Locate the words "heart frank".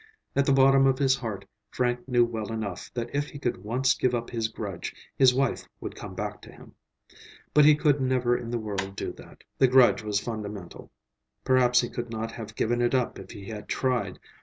1.17-2.07